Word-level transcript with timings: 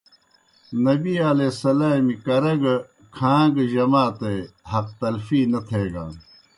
نبی 0.85 1.13
علیہ 1.31 1.51
السلام 1.53 2.05
ایْ 2.11 2.15
کرہ 2.25 2.53
گہ 2.61 2.75
کھاں 3.15 3.43
گہ 3.55 3.63
جامتے 3.73 4.33
حق 4.71 4.87
تلفی 4.99 5.41
نہ 5.51 5.59
تھیگان۔ 5.67 6.13